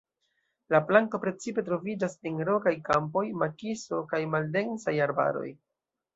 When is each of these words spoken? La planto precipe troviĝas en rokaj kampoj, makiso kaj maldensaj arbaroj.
La 0.75 0.79
planto 0.85 1.19
precipe 1.25 1.63
troviĝas 1.67 2.15
en 2.31 2.39
rokaj 2.49 2.73
kampoj, 2.89 3.23
makiso 3.43 4.01
kaj 4.15 4.23
maldensaj 4.35 4.97
arbaroj. 5.09 5.47